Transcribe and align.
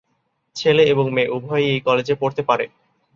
ছেলে 0.55 0.83
এবং 0.85 1.05
মেয়ে 1.13 1.33
উভয়ই 1.33 1.67
এই 1.71 1.79
কলেজে 1.79 2.15
পড়তে 2.21 2.41
পারে। 2.49 2.65